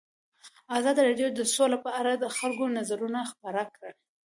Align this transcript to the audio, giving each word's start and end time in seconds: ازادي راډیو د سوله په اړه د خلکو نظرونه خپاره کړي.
ازادي 0.77 1.01
راډیو 1.09 1.29
د 1.33 1.39
سوله 1.55 1.77
په 1.85 1.91
اړه 1.99 2.13
د 2.17 2.25
خلکو 2.37 2.63
نظرونه 2.77 3.19
خپاره 3.31 3.63
کړي. 3.75 3.93